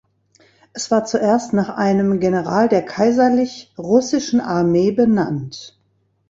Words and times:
Es 0.73 0.89
war 0.89 1.05
zuerst 1.05 1.53
nach 1.53 1.69
einem 1.69 2.19
General 2.19 2.67
der 2.67 2.83
Kaiserlich 2.83 3.71
Russischen 3.77 4.41
Armee 4.41 4.89
benannt. 4.89 5.79